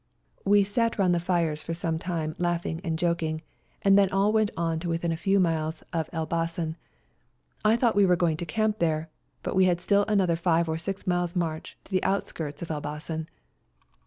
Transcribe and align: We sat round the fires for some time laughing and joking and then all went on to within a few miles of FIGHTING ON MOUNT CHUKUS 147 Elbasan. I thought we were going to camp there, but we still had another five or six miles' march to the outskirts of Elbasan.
We 0.43 0.63
sat 0.63 0.97
round 0.97 1.13
the 1.13 1.19
fires 1.19 1.61
for 1.61 1.75
some 1.75 1.99
time 1.99 2.33
laughing 2.39 2.81
and 2.83 2.97
joking 2.97 3.43
and 3.83 3.99
then 3.99 4.09
all 4.09 4.31
went 4.33 4.49
on 4.57 4.79
to 4.79 4.89
within 4.89 5.11
a 5.11 5.15
few 5.15 5.39
miles 5.39 5.83
of 5.93 6.07
FIGHTING 6.07 6.07
ON 6.13 6.19
MOUNT 6.23 6.29
CHUKUS 6.31 6.57
147 7.67 7.71
Elbasan. 7.71 7.71
I 7.71 7.77
thought 7.77 7.95
we 7.95 8.07
were 8.07 8.15
going 8.15 8.37
to 8.37 8.45
camp 8.47 8.79
there, 8.79 9.11
but 9.43 9.55
we 9.55 9.71
still 9.75 10.01
had 10.01 10.09
another 10.09 10.35
five 10.35 10.67
or 10.67 10.79
six 10.79 11.05
miles' 11.05 11.35
march 11.35 11.77
to 11.83 11.91
the 11.91 12.03
outskirts 12.03 12.63
of 12.63 12.69
Elbasan. 12.69 13.27